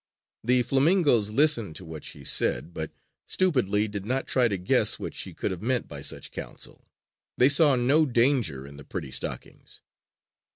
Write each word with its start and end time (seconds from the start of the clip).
The 0.43 0.63
flamingoes 0.63 1.29
listened 1.29 1.75
to 1.75 1.85
what 1.85 2.03
she 2.03 2.23
said; 2.23 2.73
but, 2.73 2.91
stupidly, 3.27 3.87
did 3.87 4.03
not 4.03 4.25
try 4.25 4.47
to 4.47 4.57
guess 4.57 4.97
what 4.97 5.13
she 5.13 5.31
could 5.31 5.51
have 5.51 5.61
meant 5.61 5.87
by 5.87 6.01
such 6.01 6.31
counsel. 6.31 6.87
They 7.37 7.49
saw 7.49 7.75
no 7.75 8.07
danger 8.07 8.65
in 8.65 8.77
the 8.77 8.83
pretty 8.83 9.11
stockings. 9.11 9.81